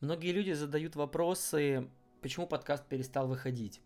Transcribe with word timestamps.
Многие 0.00 0.32
люди 0.32 0.52
задают 0.52 0.94
вопросы, 0.94 1.88
почему 2.20 2.46
подкаст 2.46 2.84
перестал 2.86 3.26
выходить. 3.26 3.80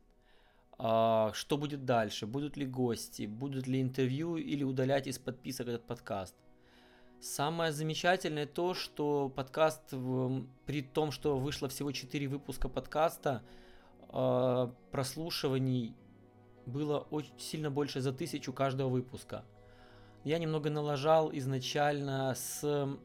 А, 0.76 1.30
что 1.34 1.56
будет 1.56 1.84
дальше? 1.84 2.26
Будут 2.26 2.56
ли 2.56 2.66
гости? 2.66 3.26
Будут 3.26 3.68
ли 3.68 3.80
интервью 3.80 4.36
или 4.36 4.64
удалять 4.64 5.06
из 5.06 5.20
подписок 5.20 5.68
этот 5.68 5.86
подкаст? 5.86 6.34
Самое 7.20 7.70
замечательное 7.70 8.46
то, 8.46 8.74
что 8.74 9.28
подкаст, 9.28 9.94
при 10.66 10.82
том, 10.82 11.12
что 11.12 11.38
вышло 11.38 11.68
всего 11.68 11.92
4 11.92 12.26
выпуска 12.26 12.68
подкаста, 12.68 13.44
а, 14.08 14.74
прослушиваний 14.90 15.94
было 16.66 16.98
очень 16.98 17.38
сильно 17.38 17.70
больше 17.70 18.00
за 18.00 18.12
тысячу 18.12 18.52
каждого 18.52 18.88
выпуска. 18.88 19.44
Я 20.24 20.38
немного 20.38 20.70
налажал 20.70 21.30
изначально 21.32 22.34
с 22.34 22.98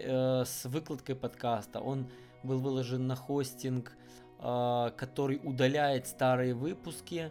э, 0.00 0.44
с 0.44 0.64
выкладкой 0.64 1.14
подкаста. 1.14 1.80
Он 1.80 2.06
был 2.42 2.58
выложен 2.58 3.06
на 3.06 3.16
хостинг, 3.16 3.92
э, 4.40 4.90
который 4.96 5.40
удаляет 5.42 6.06
старые 6.06 6.54
выпуски. 6.54 7.30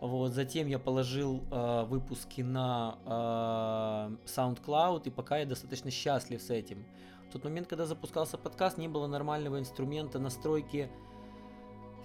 Вот, 0.00 0.32
затем 0.32 0.66
я 0.66 0.78
положил 0.78 1.42
э, 1.50 1.84
выпуски 1.84 2.40
на 2.40 2.98
э, 3.06 4.26
SoundCloud, 4.26 5.02
и 5.04 5.10
пока 5.10 5.38
я 5.38 5.46
достаточно 5.46 5.90
счастлив 5.90 6.42
с 6.42 6.50
этим. 6.50 6.84
В 7.28 7.32
тот 7.32 7.44
момент, 7.44 7.68
когда 7.68 7.86
запускался 7.86 8.36
подкаст, 8.36 8.78
не 8.78 8.88
было 8.88 9.06
нормального 9.06 9.58
инструмента 9.58 10.18
настройки 10.18 10.90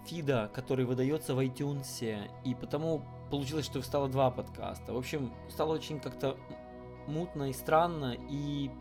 фида, 0.06 0.50
который 0.54 0.86
выдается 0.86 1.36
в 1.36 1.40
iTunes, 1.40 2.30
и 2.46 2.56
потому 2.56 3.04
получилось, 3.30 3.66
что 3.66 3.82
стало 3.82 4.08
два 4.08 4.32
подкаста. 4.32 4.94
В 4.94 4.98
общем, 4.98 5.34
стало 5.50 5.74
очень 5.74 6.00
как-то 6.00 6.38
мутно 7.08 7.50
и 7.50 7.54
странно, 7.54 8.16
и 8.30 8.72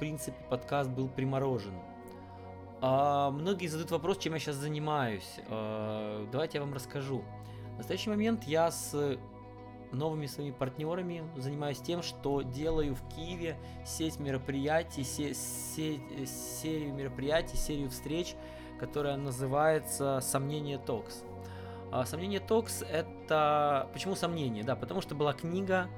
принципе, 0.00 0.36
подкаст 0.48 0.90
был 0.90 1.08
приморожен. 1.08 1.74
А, 2.80 3.30
многие 3.30 3.66
задают 3.66 3.90
вопрос, 3.90 4.18
чем 4.18 4.32
я 4.32 4.40
сейчас 4.40 4.56
занимаюсь. 4.56 5.38
А, 5.48 6.26
давайте 6.32 6.58
я 6.58 6.64
вам 6.64 6.72
расскажу. 6.72 7.22
В 7.74 7.78
настоящий 7.78 8.08
момент 8.08 8.44
я 8.44 8.70
с 8.70 9.18
новыми 9.92 10.26
своими 10.26 10.52
партнерами 10.52 11.22
занимаюсь 11.36 11.78
тем, 11.78 12.02
что 12.02 12.42
делаю 12.42 12.94
в 12.94 13.14
Киеве 13.14 13.58
сеть 13.84 14.18
мероприятий, 14.18 15.04
се, 15.04 15.34
се, 15.34 16.00
серию 16.26 16.94
мероприятий, 16.94 17.56
серию 17.56 17.90
встреч, 17.90 18.34
которая 18.78 19.18
называется 19.18 20.20
«Сомнение 20.22 20.78
Talks». 20.78 21.24
А, 21.92 22.06
«Сомнение 22.06 22.40
Talks»— 22.40 22.82
это... 22.90 23.90
Почему 23.92 24.14
«Сомнение»? 24.14 24.64
Да, 24.64 24.76
потому 24.76 25.02
что 25.02 25.14
была 25.14 25.34
книга, 25.34 25.88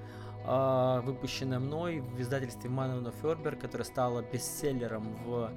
выпущенная 0.44 1.58
мной 1.60 2.00
в 2.00 2.20
издательстве 2.20 2.68
Мануна 2.68 3.12
Фербер, 3.22 3.56
которая 3.56 3.84
стала 3.84 4.22
бестселлером 4.22 5.14
в 5.24 5.50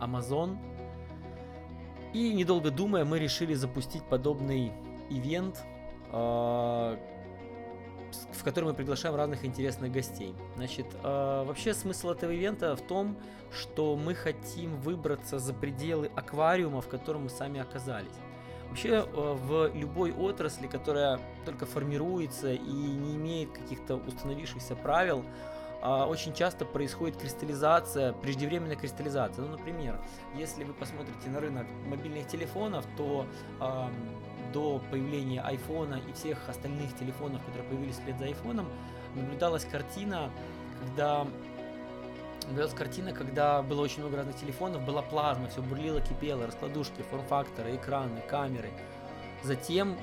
Amazon. 0.00 0.58
И 2.12 2.32
недолго 2.34 2.70
думая, 2.70 3.04
мы 3.04 3.18
решили 3.18 3.54
запустить 3.54 4.04
подобный 4.04 4.72
ивент, 5.08 5.64
а, 6.10 6.98
в 8.32 8.44
который 8.44 8.66
мы 8.66 8.74
приглашаем 8.74 9.14
разных 9.14 9.44
интересных 9.44 9.90
гостей. 9.92 10.34
Значит, 10.56 10.86
а, 11.02 11.44
вообще 11.44 11.72
смысл 11.72 12.10
этого 12.10 12.30
ивента 12.30 12.76
в 12.76 12.82
том, 12.82 13.16
что 13.50 13.96
мы 13.96 14.14
хотим 14.14 14.76
выбраться 14.80 15.38
за 15.38 15.54
пределы 15.54 16.10
аквариума, 16.14 16.80
в 16.80 16.88
котором 16.88 17.24
мы 17.24 17.30
сами 17.30 17.60
оказались. 17.60 18.12
Вообще 18.72 18.88
э, 18.88 19.04
в 19.12 19.70
любой 19.74 20.12
отрасли, 20.12 20.66
которая 20.66 21.20
только 21.44 21.66
формируется 21.66 22.54
и 22.54 22.72
не 22.72 23.16
имеет 23.16 23.52
каких-то 23.52 23.96
установившихся 23.96 24.74
правил, 24.76 25.26
а, 25.82 26.06
очень 26.06 26.32
часто 26.32 26.64
происходит 26.64 27.18
кристаллизация, 27.18 28.14
преждевременная 28.14 28.76
кристаллизация. 28.76 29.44
Ну, 29.44 29.50
например, 29.58 30.00
если 30.34 30.64
вы 30.64 30.72
посмотрите 30.72 31.28
на 31.28 31.40
рынок 31.40 31.66
мобильных 31.86 32.28
телефонов, 32.28 32.86
то 32.96 33.26
э, 33.60 33.88
до 34.54 34.80
появления 34.90 35.42
айфона 35.42 36.00
и 36.08 36.12
всех 36.14 36.48
остальных 36.48 36.96
телефонов, 36.96 37.44
которые 37.44 37.68
появились 37.68 37.96
вслед 37.96 38.18
за 38.18 38.24
айфоном, 38.24 38.70
наблюдалась 39.14 39.66
картина, 39.66 40.30
когда 40.80 41.26
Наблюдалась 42.44 42.74
картина, 42.74 43.12
когда 43.12 43.62
было 43.62 43.82
очень 43.82 44.00
много 44.00 44.16
разных 44.16 44.36
телефонов, 44.36 44.84
была 44.84 45.02
плазма, 45.02 45.48
все 45.48 45.62
бурлило, 45.62 46.00
кипело, 46.00 46.46
раскладушки, 46.46 47.02
форм-факторы, 47.10 47.76
экраны, 47.76 48.20
камеры. 48.28 48.70
Затем 49.42 49.96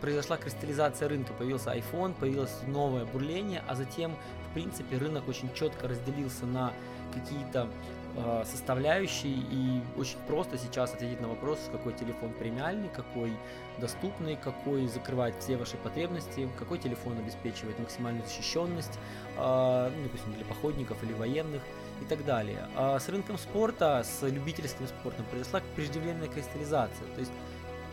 произошла 0.00 0.36
кристаллизация 0.36 1.08
рынка, 1.08 1.32
появился 1.32 1.74
iPhone, 1.74 2.14
появилось 2.14 2.56
новое 2.66 3.04
бурление, 3.04 3.62
а 3.68 3.74
затем, 3.74 4.16
в 4.50 4.54
принципе, 4.54 4.96
рынок 4.96 5.28
очень 5.28 5.52
четко 5.54 5.88
разделился 5.88 6.46
на 6.46 6.72
какие-то 7.12 7.68
э, 8.16 8.44
составляющие, 8.44 9.32
и 9.32 9.80
очень 9.96 10.18
просто 10.26 10.58
сейчас 10.58 10.94
ответить 10.94 11.20
на 11.20 11.28
вопрос, 11.28 11.58
какой 11.72 11.92
телефон 11.92 12.32
премиальный, 12.32 12.88
какой 12.88 13.32
доступный, 13.78 14.36
какой 14.36 14.86
закрывает 14.86 15.34
все 15.40 15.56
ваши 15.56 15.76
потребности, 15.76 16.48
какой 16.58 16.78
телефон 16.78 17.18
обеспечивает 17.18 17.78
максимальную 17.78 18.24
защищенность, 18.26 18.98
э, 19.36 19.90
ну, 19.96 20.02
допустим, 20.02 20.32
для 20.34 20.44
походников 20.44 21.02
или 21.02 21.12
военных 21.12 21.62
и 22.00 22.04
так 22.04 22.24
далее. 22.24 22.66
А 22.76 22.98
с 22.98 23.08
рынком 23.08 23.38
спорта, 23.38 24.04
с 24.04 24.26
любительским 24.26 24.86
спортом 24.86 25.24
произошла 25.30 25.60
преждевременная 25.76 26.28
кристаллизация. 26.28 27.06
То 27.14 27.20
есть, 27.20 27.32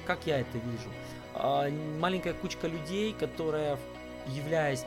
как 0.05 0.19
я 0.25 0.39
это 0.39 0.57
вижу? 0.57 0.89
А, 1.33 1.69
маленькая 1.99 2.33
кучка 2.33 2.67
людей, 2.67 3.13
которая, 3.13 3.77
являясь 4.27 4.83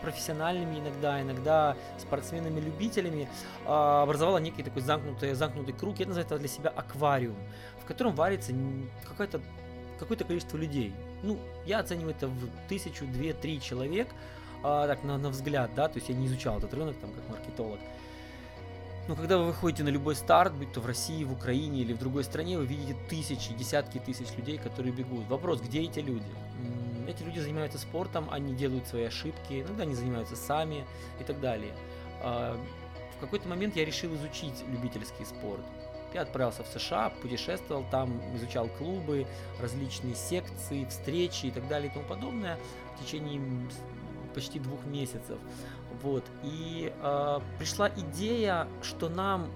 профессиональными 0.00 0.78
иногда, 0.78 1.20
иногда 1.20 1.76
спортсменами-любителями, 1.98 3.28
а, 3.66 4.02
образовала 4.02 4.38
некий 4.38 4.62
такой 4.62 4.82
замкнутый, 4.82 5.34
замкнутый 5.34 5.74
круг, 5.74 5.98
я 6.00 6.06
называю 6.06 6.26
это 6.26 6.38
для 6.38 6.48
себя 6.48 6.70
аквариум, 6.70 7.36
в 7.82 7.86
котором 7.86 8.14
варится 8.14 8.52
какое-то 9.06 9.40
какое-то 9.98 10.24
количество 10.24 10.56
людей. 10.56 10.94
Ну, 11.22 11.38
я 11.66 11.80
оцениваю 11.80 12.14
это 12.14 12.26
в 12.26 12.48
тысячу, 12.68 13.04
две, 13.06 13.34
три 13.34 13.60
человек, 13.60 14.08
а, 14.62 14.86
так, 14.86 15.04
на, 15.04 15.18
на 15.18 15.28
взгляд, 15.28 15.74
да, 15.74 15.88
то 15.88 15.98
есть 15.98 16.08
я 16.08 16.14
не 16.14 16.26
изучал 16.26 16.58
этот 16.58 16.72
рынок, 16.74 16.96
там, 17.00 17.12
как 17.12 17.28
маркетолог. 17.28 17.78
Но 19.08 19.16
когда 19.16 19.38
вы 19.38 19.46
выходите 19.46 19.82
на 19.82 19.88
любой 19.88 20.14
старт, 20.14 20.54
будь 20.54 20.72
то 20.72 20.80
в 20.80 20.86
России, 20.86 21.24
в 21.24 21.32
Украине 21.32 21.80
или 21.80 21.92
в 21.92 21.98
другой 21.98 22.24
стране, 22.24 22.58
вы 22.58 22.66
видите 22.66 22.96
тысячи, 23.08 23.52
десятки 23.54 23.98
тысяч 23.98 24.28
людей, 24.36 24.56
которые 24.58 24.92
бегут. 24.92 25.26
Вопрос, 25.28 25.60
где 25.60 25.80
эти 25.80 25.98
люди? 25.98 26.30
Эти 27.10 27.22
люди 27.24 27.40
занимаются 27.40 27.78
спортом, 27.78 28.28
они 28.30 28.54
делают 28.54 28.86
свои 28.86 29.04
ошибки, 29.04 29.62
иногда 29.62 29.82
они 29.82 29.94
занимаются 29.94 30.36
сами 30.36 30.84
и 31.18 31.24
так 31.24 31.40
далее. 31.40 31.72
А, 32.22 32.56
в 33.16 33.20
какой-то 33.20 33.48
момент 33.48 33.76
я 33.76 33.84
решил 33.84 34.14
изучить 34.14 34.64
любительский 34.68 35.24
спорт. 35.24 35.64
Я 36.14 36.22
отправился 36.22 36.62
в 36.62 36.68
США, 36.68 37.10
путешествовал 37.22 37.84
там, 37.90 38.20
изучал 38.36 38.68
клубы, 38.68 39.26
различные 39.60 40.14
секции, 40.14 40.84
встречи 40.86 41.46
и 41.46 41.50
так 41.50 41.66
далее 41.68 41.90
и 41.90 41.92
тому 41.92 42.04
подобное 42.06 42.58
в 42.96 43.04
течение 43.04 43.40
почти 44.34 44.58
двух 44.58 44.84
месяцев. 44.86 45.38
Вот. 46.02 46.24
И 46.42 46.92
э, 46.96 47.40
пришла 47.58 47.90
идея, 47.90 48.68
что 48.82 49.08
нам 49.08 49.48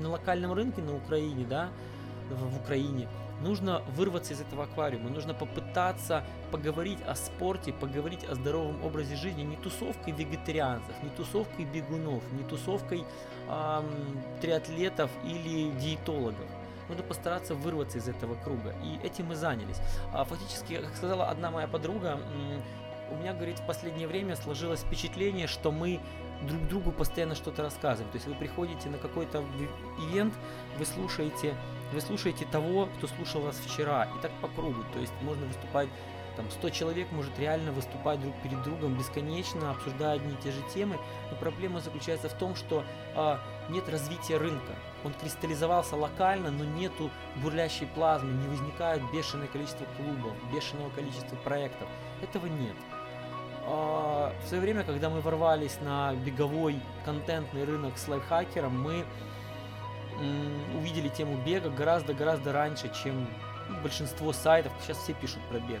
на 0.00 0.10
локальном 0.10 0.52
рынке 0.52 0.82
на 0.82 0.96
Украине, 0.96 1.46
да, 1.48 1.68
в, 2.30 2.54
в 2.54 2.62
Украине, 2.62 3.08
нужно 3.44 3.82
вырваться 3.94 4.32
из 4.32 4.40
этого 4.40 4.64
аквариума, 4.64 5.10
нужно 5.10 5.34
попытаться 5.34 6.24
поговорить 6.50 6.98
о 7.06 7.14
спорте, 7.14 7.72
поговорить 7.72 8.24
о 8.24 8.34
здоровом 8.34 8.82
образе 8.82 9.14
жизни, 9.14 9.42
не 9.42 9.56
тусовкой 9.56 10.12
вегетарианцев, 10.14 10.94
не 11.02 11.10
тусовкой 11.10 11.66
бегунов, 11.66 12.22
не 12.32 12.42
тусовкой 12.42 13.04
эм, 13.48 13.84
триатлетов 14.40 15.10
или 15.24 15.70
диетологов. 15.78 16.48
Нужно 16.88 17.02
постараться 17.02 17.54
вырваться 17.54 17.98
из 17.98 18.08
этого 18.08 18.34
круга. 18.34 18.74
И 18.82 19.06
этим 19.06 19.26
мы 19.26 19.36
занялись. 19.36 19.80
А 20.12 20.24
фактически, 20.24 20.76
как 20.76 20.94
сказала 20.96 21.30
одна 21.30 21.50
моя 21.50 21.66
подруга, 21.66 22.20
у 23.10 23.16
меня, 23.16 23.32
говорит, 23.32 23.58
в 23.58 23.66
последнее 23.66 24.08
время 24.08 24.36
сложилось 24.36 24.80
впечатление, 24.80 25.46
что 25.46 25.70
мы 25.70 26.00
друг 26.42 26.68
другу 26.68 26.92
постоянно 26.92 27.34
что-то 27.34 27.62
рассказываем. 27.62 28.10
То 28.10 28.16
есть 28.16 28.26
вы 28.26 28.34
приходите 28.34 28.88
на 28.88 28.98
какой-то 28.98 29.44
ивент, 29.98 30.34
вы 30.78 30.84
слушаете, 30.84 31.54
вы 31.94 32.00
слушаете 32.00 32.44
того, 32.44 32.88
кто 32.96 33.06
слушал 33.06 33.40
вас 33.40 33.56
вчера, 33.56 34.04
и 34.04 34.22
так 34.22 34.32
по 34.42 34.48
кругу. 34.48 34.84
То 34.92 34.98
есть 34.98 35.12
можно 35.22 35.46
выступать, 35.46 35.88
там 36.36 36.50
100 36.50 36.70
человек 36.70 37.10
может 37.12 37.38
реально 37.38 37.70
выступать 37.72 38.20
друг 38.20 38.34
перед 38.42 38.60
другом 38.62 38.98
бесконечно, 38.98 39.70
обсуждая 39.70 40.16
одни 40.16 40.32
и 40.32 40.42
те 40.42 40.50
же 40.50 40.60
темы. 40.74 40.98
Но 41.30 41.36
проблема 41.36 41.80
заключается 41.80 42.28
в 42.28 42.34
том, 42.34 42.56
что 42.56 42.84
а, 43.14 43.40
нет 43.68 43.88
развития 43.88 44.36
рынка. 44.36 44.74
Он 45.04 45.14
кристаллизовался 45.14 45.96
локально, 45.96 46.50
но 46.50 46.64
нету 46.64 47.10
бурлящей 47.36 47.86
плазмы, 47.86 48.32
не 48.32 48.48
возникает 48.48 49.00
бешеное 49.12 49.46
количество 49.46 49.86
клубов, 49.96 50.32
бешеного 50.52 50.90
количества 50.90 51.36
проектов. 51.36 51.88
Этого 52.20 52.46
нет. 52.46 52.76
А, 53.66 54.34
в 54.44 54.48
свое 54.48 54.60
время, 54.60 54.82
когда 54.82 55.10
мы 55.10 55.20
ворвались 55.20 55.78
на 55.80 56.14
беговой 56.14 56.80
контентный 57.04 57.64
рынок 57.64 57.96
с 57.96 58.08
лайфхакером, 58.08 58.78
мы 58.78 59.04
увидели 60.76 61.08
тему 61.08 61.42
бега 61.44 61.70
гораздо-гораздо 61.70 62.52
раньше, 62.52 62.90
чем 63.02 63.28
большинство 63.82 64.32
сайтов. 64.32 64.72
Сейчас 64.82 64.98
все 64.98 65.14
пишут 65.14 65.40
про 65.48 65.60
бег. 65.60 65.80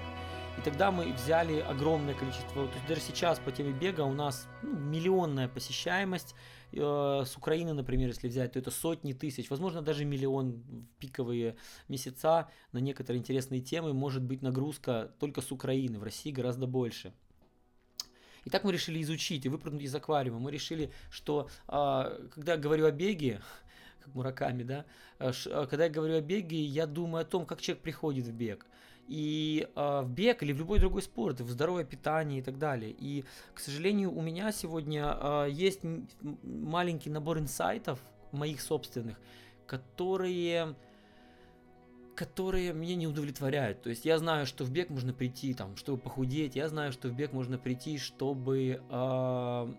И 0.58 0.60
тогда 0.62 0.92
мы 0.92 1.12
взяли 1.12 1.58
огромное 1.58 2.14
количество, 2.14 2.66
то 2.68 2.74
есть 2.74 2.86
даже 2.86 3.00
сейчас 3.00 3.40
по 3.40 3.50
теме 3.50 3.72
бега 3.72 4.02
у 4.02 4.12
нас 4.12 4.46
ну, 4.62 4.76
миллионная 4.76 5.48
посещаемость. 5.48 6.34
Э, 6.72 7.24
с 7.26 7.36
Украины, 7.36 7.72
например, 7.72 8.08
если 8.08 8.28
взять, 8.28 8.52
то 8.52 8.60
это 8.60 8.70
сотни 8.70 9.12
тысяч, 9.12 9.50
возможно, 9.50 9.82
даже 9.82 10.04
миллион 10.04 10.52
в 10.52 11.00
пиковые 11.00 11.56
месяца 11.88 12.48
на 12.70 12.78
некоторые 12.78 13.18
интересные 13.18 13.60
темы 13.60 13.92
может 13.92 14.22
быть 14.22 14.42
нагрузка 14.42 15.12
только 15.18 15.40
с 15.40 15.50
Украины. 15.50 15.98
В 15.98 16.04
России 16.04 16.30
гораздо 16.30 16.66
больше. 16.66 17.12
И 18.44 18.50
так 18.50 18.62
мы 18.62 18.72
решили 18.72 19.00
изучить 19.02 19.46
и 19.46 19.48
выпрыгнуть 19.48 19.82
из 19.82 19.94
аквариума. 19.94 20.38
Мы 20.38 20.50
решили, 20.52 20.92
что 21.10 21.48
а, 21.66 22.28
когда 22.34 22.52
я 22.52 22.58
говорю 22.58 22.86
о 22.86 22.90
беге, 22.90 23.40
как 24.04 24.14
Мураками, 24.14 24.62
да, 24.62 24.84
а, 25.18 25.32
а, 25.46 25.66
когда 25.66 25.84
я 25.84 25.90
говорю 25.90 26.16
о 26.16 26.20
беге, 26.20 26.62
я 26.62 26.86
думаю 26.86 27.22
о 27.22 27.24
том, 27.24 27.46
как 27.46 27.60
человек 27.60 27.82
приходит 27.82 28.26
в 28.26 28.32
бег. 28.32 28.66
И 29.06 29.68
э, 29.76 30.00
в 30.02 30.08
бег 30.08 30.42
или 30.42 30.54
в 30.54 30.58
любой 30.58 30.78
другой 30.78 31.02
спорт, 31.02 31.40
в 31.40 31.50
здоровое 31.50 31.84
питание 31.84 32.38
и 32.38 32.42
так 32.42 32.58
далее. 32.58 32.90
И, 32.98 33.24
к 33.52 33.58
сожалению, 33.58 34.10
у 34.16 34.22
меня 34.22 34.50
сегодня 34.50 35.18
э, 35.20 35.48
есть 35.50 35.80
маленький 36.42 37.10
набор 37.10 37.38
инсайтов 37.38 38.00
моих 38.32 38.62
собственных, 38.62 39.18
которые 39.66 40.74
которые 42.14 42.72
меня 42.72 42.94
не 42.94 43.08
удовлетворяют. 43.08 43.82
То 43.82 43.90
есть 43.90 44.04
я 44.04 44.18
знаю, 44.18 44.46
что 44.46 44.64
в 44.64 44.70
бег 44.70 44.88
можно 44.88 45.12
прийти, 45.12 45.52
там, 45.52 45.76
чтобы 45.76 45.98
похудеть, 45.98 46.56
я 46.56 46.68
знаю, 46.68 46.92
что 46.92 47.08
в 47.08 47.12
бег 47.12 47.32
можно 47.32 47.58
прийти, 47.58 47.98
чтобы 47.98 48.80
э, 48.88 49.74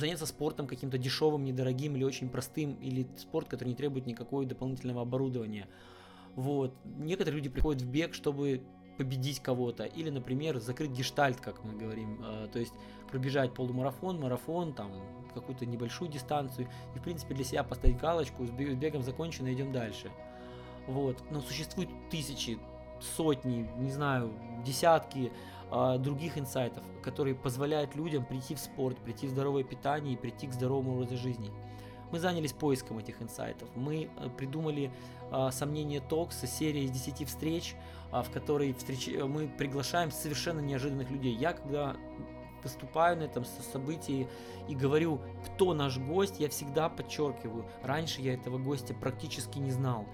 заняться 0.00 0.26
спортом 0.26 0.66
каким-то 0.66 0.98
дешевым, 0.98 1.44
недорогим 1.44 1.96
или 1.96 2.04
очень 2.04 2.28
простым, 2.28 2.74
или 2.74 3.06
спорт, 3.16 3.48
который 3.48 3.68
не 3.68 3.74
требует 3.74 4.06
никакого 4.06 4.44
дополнительного 4.44 5.02
оборудования. 5.02 5.68
Вот. 6.34 6.74
Некоторые 6.84 7.36
люди 7.36 7.48
приходят 7.48 7.82
в 7.82 7.88
бег, 7.88 8.14
чтобы 8.14 8.62
победить 8.98 9.40
кого-то, 9.40 9.84
или, 9.84 10.10
например, 10.10 10.58
закрыть 10.58 10.90
гештальт, 10.90 11.40
как 11.40 11.64
мы 11.64 11.74
говорим, 11.74 12.20
э, 12.20 12.48
то 12.52 12.58
есть 12.58 12.74
пробежать 13.08 13.54
полумарафон, 13.54 14.20
марафон, 14.20 14.74
там, 14.74 14.92
какую-то 15.34 15.66
небольшую 15.66 16.10
дистанцию, 16.10 16.68
и, 16.94 16.98
в 16.98 17.02
принципе, 17.02 17.34
для 17.34 17.44
себя 17.44 17.62
поставить 17.62 17.98
галочку, 17.98 18.44
с 18.44 18.50
бегом 18.50 19.02
закончено, 19.02 19.52
идем 19.52 19.72
дальше. 19.72 20.10
Вот. 20.88 21.22
Но 21.30 21.40
существует 21.40 21.88
тысячи, 22.10 22.58
сотни, 23.00 23.68
не 23.78 23.92
знаю, 23.92 24.32
десятки 24.64 25.32
других 25.70 26.38
инсайтов, 26.38 26.84
которые 27.02 27.34
позволяют 27.34 27.94
людям 27.94 28.24
прийти 28.24 28.54
в 28.54 28.58
спорт, 28.58 28.96
прийти 28.98 29.26
в 29.26 29.30
здоровое 29.30 29.64
питание 29.64 30.14
и 30.14 30.16
прийти 30.16 30.46
к 30.46 30.52
здоровому 30.52 30.94
образу 30.94 31.16
жизни. 31.16 31.52
Мы 32.10 32.18
занялись 32.18 32.52
поиском 32.52 32.98
этих 32.98 33.20
инсайтов. 33.20 33.68
Мы 33.74 34.08
э, 34.16 34.28
придумали 34.30 34.90
э, 35.30 35.50
сомнение 35.52 36.00
Токса, 36.00 36.46
серия 36.46 36.84
из 36.84 36.90
10 36.90 37.28
встреч, 37.28 37.74
э, 38.12 38.22
в 38.22 38.30
которой 38.30 38.72
встреч... 38.72 39.08
мы 39.08 39.48
приглашаем 39.48 40.10
совершенно 40.10 40.60
неожиданных 40.60 41.10
людей. 41.10 41.34
Я 41.34 41.52
когда 41.52 41.96
выступаю 42.62 43.18
на 43.18 43.24
этом 43.24 43.44
событии 43.44 44.26
и 44.68 44.74
говорю, 44.74 45.20
кто 45.44 45.74
наш 45.74 45.98
гость, 45.98 46.40
я 46.40 46.48
всегда 46.48 46.88
подчеркиваю, 46.88 47.66
раньше 47.82 48.20
я 48.20 48.34
этого 48.34 48.58
гостя 48.58 48.94
практически 48.94 49.58
не 49.58 49.70
знал 49.70 50.06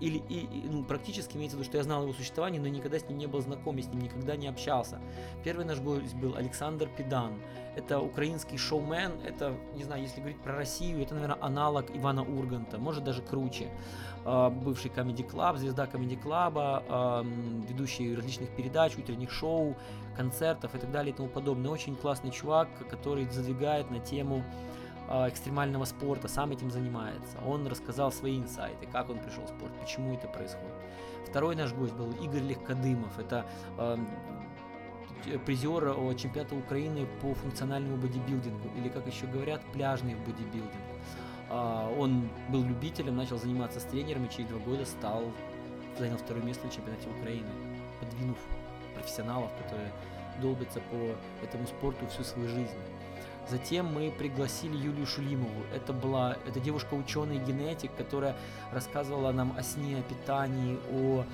или 0.00 0.22
и, 0.28 0.40
и, 0.40 0.68
ну, 0.68 0.84
практически 0.84 1.36
имеется 1.36 1.56
в 1.56 1.60
виду, 1.60 1.68
что 1.68 1.78
я 1.78 1.84
знал 1.84 2.02
его 2.02 2.12
существование, 2.12 2.60
но 2.60 2.68
никогда 2.68 2.98
с 2.98 3.08
ним 3.08 3.18
не 3.18 3.26
был 3.26 3.40
знаком, 3.40 3.76
я 3.76 3.82
с 3.82 3.86
ним 3.86 4.02
никогда 4.02 4.36
не 4.36 4.48
общался. 4.48 5.00
Первый 5.44 5.64
наш 5.64 5.80
гость 5.80 6.14
был 6.14 6.36
Александр 6.36 6.88
Педан. 6.96 7.34
Это 7.76 8.00
украинский 8.00 8.56
шоумен, 8.56 9.12
это, 9.24 9.56
не 9.74 9.82
знаю, 9.82 10.02
если 10.02 10.20
говорить 10.20 10.40
про 10.40 10.54
Россию, 10.56 11.02
это, 11.02 11.14
наверное, 11.14 11.38
аналог 11.40 11.86
Ивана 11.94 12.22
Урганта, 12.22 12.78
может 12.78 13.04
даже 13.04 13.22
круче. 13.22 13.70
А, 14.24 14.50
бывший 14.50 14.90
Comedy 14.90 15.28
Club, 15.28 15.56
звезда 15.56 15.86
Comedy 15.86 16.20
Club, 16.22 17.64
ведущий 17.68 18.14
различных 18.14 18.50
передач, 18.50 18.96
утренних 18.96 19.30
шоу, 19.30 19.76
концертов 20.16 20.74
и 20.74 20.78
так 20.78 20.90
далее 20.90 21.12
и 21.12 21.16
тому 21.16 21.28
подобное. 21.28 21.70
Очень 21.70 21.96
классный 21.96 22.30
чувак, 22.30 22.68
который 22.88 23.28
задвигает 23.30 23.90
на 23.90 23.98
тему 23.98 24.42
а, 24.42 24.74
экстремального 25.08 25.84
спорта, 25.84 26.28
сам 26.28 26.52
этим 26.52 26.70
занимается. 26.70 27.38
Он 27.46 27.66
рассказал 27.66 28.10
свои 28.12 28.38
инсайты, 28.38 28.86
как 28.86 29.10
он 29.10 29.18
пришел 29.18 29.44
в 29.44 29.48
спорт, 29.48 29.72
почему 29.80 30.14
это 30.14 30.28
происходит. 30.28 30.74
Второй 31.28 31.56
наш 31.56 31.72
гость 31.72 31.94
был 31.94 32.10
Игорь 32.22 32.42
Легкодымов. 32.42 33.18
Это 33.18 33.44
э, 33.76 33.98
призер 35.44 35.96
чемпионата 36.16 36.54
Украины 36.54 37.06
по 37.20 37.34
функциональному 37.34 37.96
бодибилдингу, 37.96 38.68
или, 38.76 38.88
как 38.88 39.06
еще 39.06 39.26
говорят, 39.26 39.60
пляжный 39.72 40.14
бодибилдинг. 40.14 40.72
Э, 41.50 41.94
он 41.98 42.28
был 42.48 42.62
любителем, 42.62 43.16
начал 43.16 43.38
заниматься 43.38 43.80
с 43.80 43.84
тренером 43.84 44.26
и 44.26 44.30
через 44.30 44.48
два 44.48 44.58
года 44.60 44.84
стал, 44.84 45.24
занял 45.98 46.16
второе 46.16 46.42
место 46.42 46.68
в 46.68 46.74
чемпионате 46.74 47.08
Украины, 47.10 47.48
подвинув 48.00 48.38
профессионалов, 48.94 49.50
которые 49.62 49.92
долбятся 50.40 50.80
по 50.80 51.44
этому 51.44 51.66
спорту 51.66 52.06
всю 52.08 52.24
свою 52.24 52.48
жизнь. 52.48 52.78
Затем 53.48 53.86
мы 53.92 54.10
пригласили 54.10 54.76
Юлию 54.76 55.06
Шулимову. 55.06 55.64
Это 55.74 55.92
была 55.92 56.36
это 56.46 56.60
девушка 56.60 56.94
ученый 56.94 57.38
генетик, 57.38 57.90
которая 57.96 58.36
рассказывала 58.72 59.32
нам 59.32 59.54
о 59.56 59.62
сне, 59.62 59.98
о 59.98 60.02
питании, 60.02 60.78
о, 60.90 61.24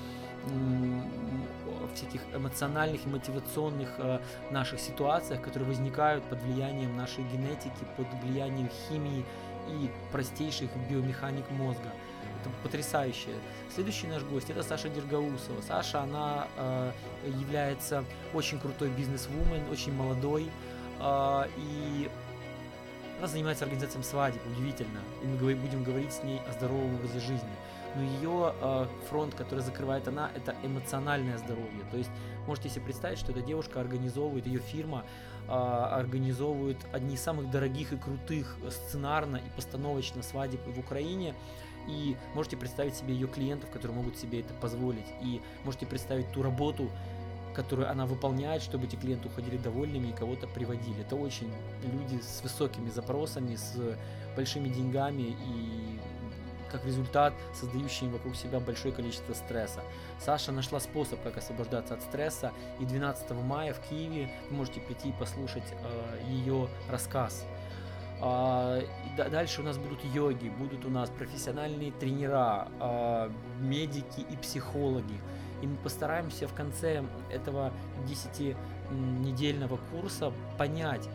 всяких 1.94 2.22
эмоциональных 2.34 3.04
и 3.04 3.08
мотивационных 3.08 3.90
э, 3.98 4.20
наших 4.50 4.80
ситуациях, 4.80 5.42
которые 5.42 5.68
возникают 5.68 6.24
под 6.24 6.42
влиянием 6.42 6.96
нашей 6.96 7.24
генетики, 7.24 7.84
под 7.96 8.06
влиянием 8.22 8.70
химии 8.88 9.24
и 9.68 9.90
простейших 10.12 10.70
биомеханик 10.88 11.50
мозга. 11.50 11.92
Это 12.40 12.50
потрясающе. 12.62 13.28
Следующий 13.74 14.06
наш 14.06 14.22
гость 14.22 14.48
это 14.48 14.62
Саша 14.62 14.88
Дергаусова. 14.88 15.60
Саша, 15.60 16.02
она 16.02 16.46
э, 16.56 16.92
является 17.26 18.04
очень 18.32 18.58
крутой 18.58 18.88
бизнес-вумен, 18.90 19.62
очень 19.70 19.92
молодой, 19.92 20.50
и 21.56 22.10
она 23.20 23.26
занимается 23.26 23.64
организацией 23.64 24.02
свадеб, 24.02 24.40
удивительно. 24.46 25.00
И 25.22 25.26
мы 25.26 25.54
будем 25.54 25.84
говорить 25.84 26.10
с 26.10 26.22
ней 26.22 26.40
о 26.48 26.52
здоровом 26.52 26.94
образе 26.94 27.20
жизни. 27.20 27.50
Но 27.94 28.02
ее 28.02 28.54
э, 28.58 28.86
фронт, 29.10 29.34
который 29.34 29.60
закрывает 29.60 30.08
она, 30.08 30.30
это 30.34 30.56
эмоциональное 30.62 31.36
здоровье. 31.36 31.84
То 31.90 31.98
есть 31.98 32.08
можете 32.46 32.70
себе 32.70 32.86
представить, 32.86 33.18
что 33.18 33.32
эта 33.32 33.42
девушка 33.42 33.78
организовывает, 33.78 34.46
ее 34.46 34.60
фирма 34.60 35.04
э, 35.48 35.50
организовывает 35.50 36.78
одни 36.92 37.16
из 37.16 37.20
самых 37.20 37.50
дорогих 37.50 37.92
и 37.92 37.98
крутых 37.98 38.56
сценарно 38.70 39.36
и 39.36 39.50
постановочно 39.54 40.22
свадеб 40.22 40.60
в 40.66 40.78
Украине. 40.78 41.34
И 41.88 42.16
можете 42.34 42.56
представить 42.56 42.94
себе 42.94 43.12
ее 43.12 43.26
клиентов, 43.26 43.70
которые 43.70 43.98
могут 43.98 44.16
себе 44.16 44.40
это 44.40 44.54
позволить. 44.54 45.06
И 45.20 45.42
можете 45.64 45.84
представить 45.84 46.32
ту 46.32 46.42
работу, 46.42 46.88
которую 47.54 47.90
она 47.90 48.06
выполняет, 48.06 48.62
чтобы 48.62 48.86
эти 48.86 48.96
клиенты 48.96 49.28
уходили 49.28 49.56
довольными 49.56 50.08
и 50.08 50.12
кого-то 50.12 50.46
приводили. 50.46 51.00
Это 51.00 51.16
очень 51.16 51.52
люди 51.82 52.20
с 52.22 52.42
высокими 52.42 52.90
запросами, 52.90 53.56
с 53.56 53.76
большими 54.36 54.68
деньгами 54.68 55.36
и 55.46 56.00
как 56.70 56.84
результат 56.84 57.34
создающие 57.52 58.08
вокруг 58.10 58.36
себя 58.36 58.60
большое 58.60 58.94
количество 58.94 59.34
стресса. 59.34 59.80
Саша 60.20 60.52
нашла 60.52 60.80
способ, 60.80 61.22
как 61.22 61.36
освобождаться 61.36 61.94
от 61.94 62.02
стресса, 62.02 62.52
и 62.78 62.84
12 62.84 63.30
мая 63.32 63.74
в 63.74 63.80
Киеве 63.88 64.30
вы 64.50 64.56
можете 64.56 64.80
прийти 64.80 65.08
и 65.08 65.12
послушать 65.12 65.64
э, 65.72 66.20
ее 66.28 66.68
рассказ. 66.88 67.44
А, 68.22 68.80
дальше 69.16 69.62
у 69.62 69.64
нас 69.64 69.78
будут 69.78 70.04
йоги, 70.04 70.50
будут 70.50 70.84
у 70.84 70.90
нас 70.90 71.08
профессиональные 71.10 71.90
тренера, 71.92 72.68
а, 72.78 73.32
медики 73.60 74.20
и 74.20 74.36
психологи. 74.36 75.20
И 75.62 75.66
мы 75.66 75.76
постараемся 75.76 76.48
в 76.48 76.54
конце 76.54 77.04
этого 77.30 77.72
10-недельного 78.06 79.78
курса 79.90 80.32
понять, 80.58 81.08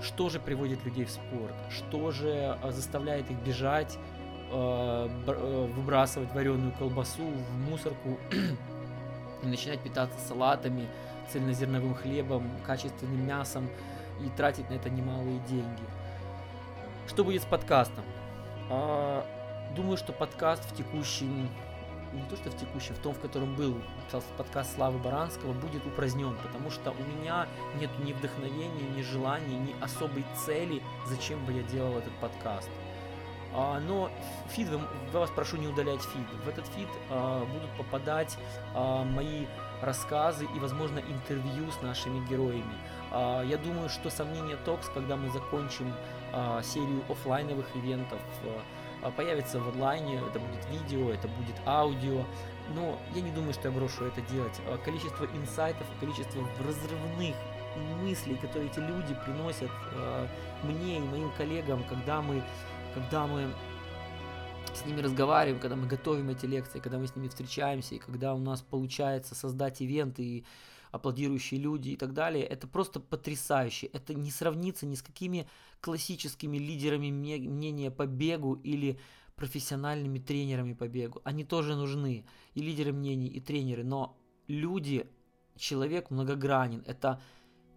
что 0.00 0.28
же 0.28 0.38
приводит 0.38 0.84
людей 0.84 1.04
в 1.04 1.10
спорт, 1.10 1.54
что 1.70 2.10
же 2.10 2.58
а, 2.62 2.70
заставляет 2.70 3.30
их 3.30 3.38
бежать, 3.38 3.98
а, 4.50 5.08
а, 5.26 5.66
выбрасывать 5.66 6.32
вареную 6.32 6.72
колбасу 6.72 7.24
в 7.24 7.70
мусорку 7.70 8.18
и 9.42 9.46
начинать 9.46 9.80
питаться 9.80 10.18
салатами, 10.20 10.88
цельнозерновым 11.32 11.94
хлебом, 11.94 12.50
качественным 12.66 13.26
мясом 13.26 13.68
и 14.24 14.28
тратить 14.36 14.68
на 14.70 14.74
это 14.74 14.90
немалые 14.90 15.40
деньги. 15.48 15.82
Что 17.08 17.24
будет 17.24 17.42
с 17.42 17.46
подкастом? 17.46 18.04
Думаю, 19.74 19.96
что 19.96 20.12
подкаст 20.12 20.64
в 20.70 20.76
текущем 20.76 21.48
не 22.14 22.22
то 22.28 22.36
что 22.36 22.50
в 22.50 22.56
текущем, 22.56 22.94
в 22.94 22.98
том, 22.98 23.14
в 23.14 23.20
котором 23.20 23.54
был 23.54 23.76
подкаст 24.36 24.74
Славы 24.74 24.98
Баранского, 24.98 25.52
будет 25.52 25.84
упразднен, 25.86 26.36
потому 26.42 26.70
что 26.70 26.92
у 26.92 27.02
меня 27.16 27.46
нет 27.80 27.90
ни 28.00 28.12
вдохновения, 28.12 28.88
ни 28.96 29.02
желания, 29.02 29.56
ни 29.58 29.74
особой 29.82 30.24
цели, 30.46 30.82
зачем 31.06 31.44
бы 31.44 31.52
я 31.52 31.62
делал 31.62 31.98
этот 31.98 32.12
подкаст. 32.20 32.70
А, 33.56 33.78
но 33.78 34.10
фид, 34.48 34.68
я 35.12 35.18
вас 35.18 35.30
прошу 35.30 35.56
не 35.56 35.68
удалять 35.68 36.02
фид. 36.02 36.26
В 36.44 36.48
этот 36.48 36.66
фид 36.68 36.88
а, 37.08 37.44
будут 37.44 37.70
попадать 37.78 38.36
а, 38.74 39.04
мои 39.04 39.46
рассказы 39.80 40.46
и, 40.56 40.58
возможно, 40.58 40.98
интервью 40.98 41.70
с 41.70 41.80
нашими 41.82 42.26
героями. 42.26 42.74
Я 43.12 43.58
думаю, 43.62 43.90
что 43.90 44.10
сомнение 44.10 44.56
Talks, 44.64 44.88
когда 44.92 45.16
мы 45.16 45.30
закончим 45.30 45.92
серию 46.62 47.04
офлайновых 47.08 47.66
ивентов, 47.76 48.18
появится 49.10 49.60
в 49.60 49.68
онлайне, 49.68 50.16
это 50.16 50.38
будет 50.38 50.66
видео, 50.70 51.10
это 51.10 51.28
будет 51.28 51.56
аудио, 51.66 52.24
но 52.74 52.98
я 53.14 53.20
не 53.20 53.30
думаю, 53.30 53.52
что 53.52 53.68
я 53.68 53.74
брошу 53.74 54.04
это 54.04 54.20
делать. 54.22 54.58
А, 54.66 54.78
количество 54.78 55.26
инсайтов, 55.26 55.86
количество 56.00 56.42
разрывных 56.66 57.36
мыслей, 58.02 58.36
которые 58.36 58.70
эти 58.70 58.78
люди 58.78 59.16
приносят 59.24 59.70
э, 59.92 60.26
мне 60.62 60.98
и 60.98 61.00
моим 61.00 61.30
коллегам, 61.32 61.82
когда 61.84 62.22
мы, 62.22 62.42
когда 62.94 63.26
мы 63.26 63.52
с 64.72 64.84
ними 64.86 65.00
разговариваем, 65.00 65.60
когда 65.60 65.76
мы 65.76 65.86
готовим 65.86 66.30
эти 66.30 66.46
лекции, 66.46 66.78
когда 66.78 66.98
мы 66.98 67.06
с 67.06 67.16
ними 67.16 67.28
встречаемся, 67.28 67.94
и 67.94 67.98
когда 67.98 68.34
у 68.34 68.38
нас 68.38 68.62
получается 68.62 69.34
создать 69.34 69.80
ивенты 69.80 70.22
и 70.22 70.44
аплодирующие 70.94 71.60
люди 71.60 71.90
и 71.90 71.96
так 71.96 72.12
далее, 72.12 72.44
это 72.44 72.68
просто 72.68 73.00
потрясающе. 73.00 73.88
Это 73.88 74.14
не 74.14 74.30
сравнится 74.30 74.86
ни 74.86 74.94
с 74.94 75.02
какими 75.02 75.48
классическими 75.80 76.56
лидерами 76.56 77.10
мнения 77.10 77.90
по 77.90 78.06
бегу 78.06 78.54
или 78.54 79.00
профессиональными 79.34 80.20
тренерами 80.20 80.72
по 80.72 80.86
бегу. 80.86 81.20
Они 81.24 81.44
тоже 81.44 81.74
нужны, 81.74 82.24
и 82.54 82.60
лидеры 82.60 82.92
мнений, 82.92 83.26
и 83.26 83.40
тренеры, 83.40 83.82
но 83.82 84.16
люди, 84.46 85.08
человек 85.56 86.10
многогранен. 86.10 86.84
Это 86.86 87.20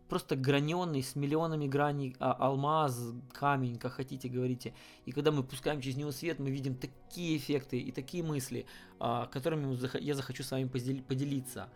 просто 0.10 0.36
граненый, 0.36 1.02
с 1.02 1.16
миллионами 1.16 1.66
граней, 1.66 2.16
а, 2.20 2.34
алмаз, 2.34 3.14
камень, 3.34 3.80
как 3.80 3.94
хотите 3.94 4.30
говорите. 4.30 4.76
И 5.06 5.12
когда 5.12 5.32
мы 5.32 5.44
пускаем 5.44 5.82
через 5.82 5.98
него 5.98 6.12
свет, 6.12 6.38
мы 6.38 6.52
видим 6.52 6.76
такие 6.76 7.36
эффекты 7.36 7.80
и 7.80 7.92
такие 7.92 8.24
мысли, 8.24 8.68
а, 9.00 9.26
которыми 9.26 9.76
я 10.00 10.14
захочу 10.14 10.44
с 10.44 10.52
вами 10.52 10.66
поделиться. 10.66 11.70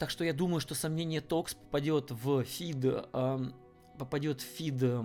Так 0.00 0.08
что 0.08 0.24
я 0.24 0.32
думаю, 0.32 0.60
что 0.60 0.74
сомнение 0.74 1.20
Talks 1.20 1.52
попадет 1.52 2.10
в 2.10 2.42
feed, 2.42 2.78
э, 2.82 3.38
попадет 3.98 4.40
в 4.40 4.44
feed 4.44 4.82
э, 4.82 5.04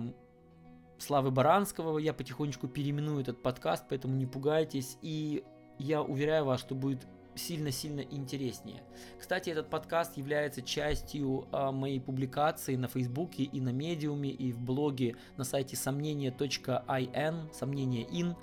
Славы 0.96 1.30
Баранского. 1.30 1.98
Я 1.98 2.14
потихонечку 2.14 2.66
переименую 2.66 3.20
этот 3.20 3.42
подкаст, 3.42 3.84
поэтому 3.90 4.16
не 4.16 4.24
пугайтесь. 4.24 4.96
И 5.02 5.44
я 5.78 6.00
уверяю 6.00 6.46
вас, 6.46 6.60
что 6.60 6.74
будет 6.74 7.06
сильно-сильно 7.34 8.00
интереснее. 8.00 8.82
Кстати, 9.20 9.50
этот 9.50 9.68
подкаст 9.68 10.16
является 10.16 10.62
частью 10.62 11.46
э, 11.52 11.70
моей 11.72 12.00
публикации 12.00 12.76
на 12.76 12.88
Фейсбуке 12.88 13.42
и 13.42 13.60
на 13.60 13.74
Медиуме, 13.74 14.30
и 14.30 14.50
в 14.50 14.60
блоге 14.62 15.16
на 15.36 15.44
сайте 15.44 15.76
сомнение.in, 15.76 17.52
сомнение 17.52 18.06
in. 18.06 18.32
А, 18.32 18.36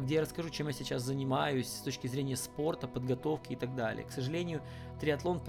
где 0.00 0.16
я 0.16 0.20
расскажу, 0.20 0.50
чем 0.50 0.66
я 0.68 0.72
сейчас 0.72 1.02
занимаюсь 1.02 1.68
с 1.68 1.80
точки 1.80 2.06
зрения 2.06 2.36
спорта, 2.36 2.86
подготовки 2.86 3.52
и 3.52 3.56
так 3.56 3.74
далее. 3.74 4.04
К 4.04 4.10
сожалению, 4.10 4.62
триатлон 5.00 5.40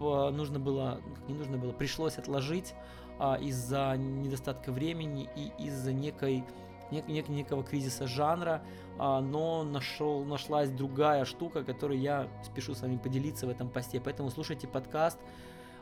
нужно 0.00 0.58
было, 0.58 1.00
не 1.28 1.34
нужно 1.34 1.58
было, 1.58 1.72
пришлось 1.72 2.18
отложить 2.18 2.74
а, 3.18 3.36
из-за 3.36 3.96
недостатка 3.96 4.72
времени 4.72 5.28
и 5.36 5.52
из-за 5.64 5.92
некой 5.92 6.44
нек, 6.90 7.06
нек, 7.06 7.28
некого 7.28 7.62
кризиса 7.62 8.06
жанра, 8.06 8.62
а, 8.98 9.20
но 9.20 9.62
нашел, 9.62 10.24
нашлась 10.24 10.70
другая 10.70 11.24
штука, 11.24 11.64
которой 11.64 11.98
я 11.98 12.28
спешу 12.42 12.74
с 12.74 12.82
вами 12.82 12.96
поделиться 12.96 13.46
в 13.46 13.50
этом 13.50 13.68
посте. 13.68 14.00
Поэтому 14.00 14.30
слушайте 14.30 14.66
подкаст, 14.66 15.18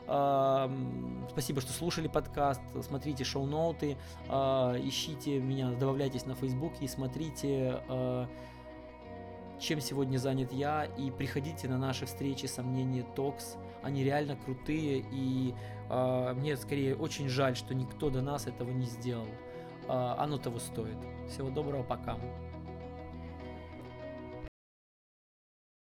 Спасибо, 0.05 1.61
что 1.61 1.71
слушали 1.71 2.07
подкаст. 2.07 2.61
Смотрите 2.81 3.23
шоу-ноуты, 3.23 3.97
а, 4.27 4.75
ищите 4.77 5.39
меня, 5.39 5.71
добавляйтесь 5.71 6.25
на 6.25 6.35
Фейсбуке 6.35 6.85
и 6.85 6.87
смотрите, 6.87 7.81
а, 7.87 8.27
чем 9.59 9.79
сегодня 9.79 10.17
занят 10.17 10.51
я. 10.51 10.85
И 10.85 11.09
приходите 11.09 11.67
на 11.69 11.77
наши 11.77 12.05
встречи 12.05 12.45
сомнения 12.47 13.05
Токс. 13.15 13.55
Они 13.81 14.03
реально 14.03 14.35
крутые. 14.35 15.05
И 15.11 15.55
а, 15.89 16.33
мне 16.33 16.57
скорее 16.57 16.95
очень 16.95 17.29
жаль, 17.29 17.55
что 17.55 17.73
никто 17.73 18.09
до 18.09 18.21
нас 18.21 18.47
этого 18.47 18.71
не 18.71 18.85
сделал. 18.85 19.27
Оно 19.87 20.37
того 20.37 20.59
стоит. 20.59 20.97
Всего 21.29 21.49
доброго, 21.49 21.83
пока. 21.83 22.17